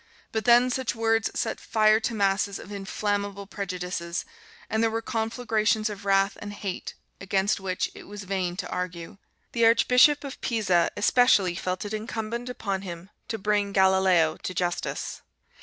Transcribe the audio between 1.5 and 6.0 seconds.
fire to masses of inflammable prejudices, and there were conflagrations